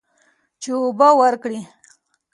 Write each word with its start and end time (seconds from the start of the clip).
چې 0.61 0.69
اوبه 0.81 1.09
ورکړه. 1.19 1.61